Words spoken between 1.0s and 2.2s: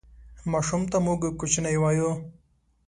موږ کوچنی وایو